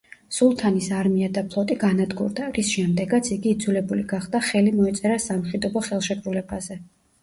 [0.35, 6.85] სულთანის არმია და ფლოტი განადგურდა, რის შემდეგაც იგი იძულებული გახდა ხელი მოეწერა სამშვიდობო ხელშეკრულებაზე.